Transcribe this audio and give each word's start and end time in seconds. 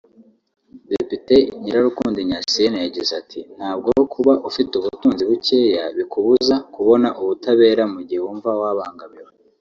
Depite 0.91 1.35
Nyirarukundo 1.61 2.17
Ignacienne 2.25 2.77
yagize 2.85 3.11
ati 3.21 3.39
“Ntabwo 3.55 3.89
kuba 4.13 4.33
ufite 4.49 4.71
ubutunzi 4.75 5.23
bukeya 5.29 5.83
bikubuza 5.97 6.55
kubona 6.75 7.07
ubutabera 7.21 7.83
mu 7.93 7.99
gihe 8.07 8.21
wumva 8.25 8.49
wabangamiwe 8.61 9.31